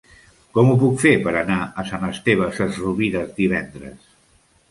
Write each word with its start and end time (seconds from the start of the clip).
Com 0.57 0.69
ho 0.69 0.77
puc 0.83 0.95
fer 1.01 1.11
per 1.25 1.33
anar 1.41 1.57
a 1.81 1.85
Sant 1.91 2.07
Esteve 2.09 2.49
Sesrovires 2.57 3.35
divendres? 3.43 4.09